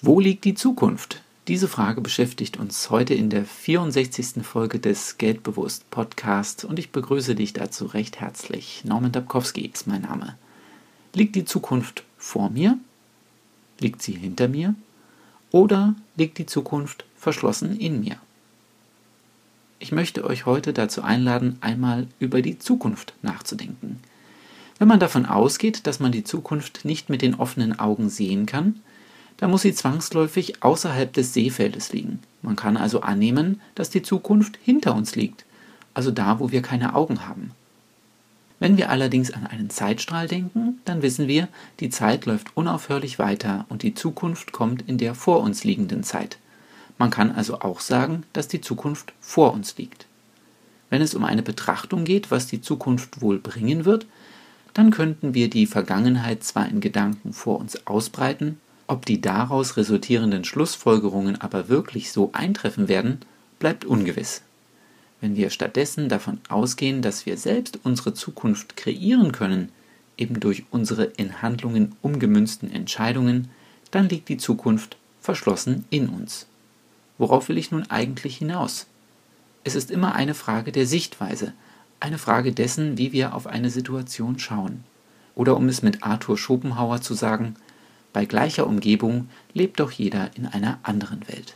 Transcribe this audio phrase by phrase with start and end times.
[0.00, 1.22] Wo liegt die Zukunft?
[1.48, 4.44] Diese Frage beschäftigt uns heute in der 64.
[4.46, 8.84] Folge des Geldbewusst Podcasts und ich begrüße dich dazu recht herzlich.
[8.84, 10.36] Norman Dabkowski ist mein Name.
[11.14, 12.78] Liegt die Zukunft vor mir?
[13.80, 14.76] Liegt sie hinter mir?
[15.50, 18.18] Oder liegt die Zukunft verschlossen in mir?
[19.80, 23.98] Ich möchte euch heute dazu einladen, einmal über die Zukunft nachzudenken.
[24.78, 28.80] Wenn man davon ausgeht, dass man die Zukunft nicht mit den offenen Augen sehen kann,
[29.38, 32.20] da muss sie zwangsläufig außerhalb des Seefeldes liegen.
[32.42, 35.44] Man kann also annehmen, dass die Zukunft hinter uns liegt,
[35.94, 37.52] also da, wo wir keine Augen haben.
[38.60, 43.66] Wenn wir allerdings an einen Zeitstrahl denken, dann wissen wir, die Zeit läuft unaufhörlich weiter
[43.68, 46.38] und die Zukunft kommt in der vor uns liegenden Zeit.
[46.98, 50.06] Man kann also auch sagen, dass die Zukunft vor uns liegt.
[50.90, 54.06] Wenn es um eine Betrachtung geht, was die Zukunft wohl bringen wird,
[54.74, 60.44] dann könnten wir die Vergangenheit zwar in Gedanken vor uns ausbreiten, ob die daraus resultierenden
[60.44, 63.20] Schlussfolgerungen aber wirklich so eintreffen werden,
[63.58, 64.42] bleibt ungewiss.
[65.20, 69.70] Wenn wir stattdessen davon ausgehen, dass wir selbst unsere Zukunft kreieren können,
[70.16, 73.48] eben durch unsere in Handlungen umgemünzten Entscheidungen,
[73.90, 76.46] dann liegt die Zukunft verschlossen in uns.
[77.18, 78.86] Worauf will ich nun eigentlich hinaus?
[79.64, 81.52] Es ist immer eine Frage der Sichtweise,
[82.00, 84.84] eine Frage dessen, wie wir auf eine Situation schauen.
[85.34, 87.56] Oder um es mit Arthur Schopenhauer zu sagen,
[88.18, 91.54] bei gleicher Umgebung lebt doch jeder in einer anderen Welt.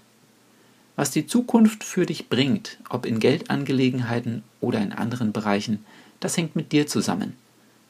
[0.95, 5.85] Was die Zukunft für dich bringt, ob in Geldangelegenheiten oder in anderen Bereichen,
[6.21, 7.33] das hängt mit dir zusammen.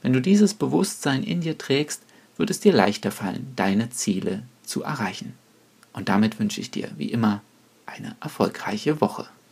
[0.01, 2.01] Wenn du dieses Bewusstsein in dir trägst,
[2.39, 5.34] wird es dir leichter fallen, deine Ziele zu erreichen.
[5.92, 7.42] Und damit wünsche ich dir, wie immer,
[7.84, 9.27] eine erfolgreiche Woche.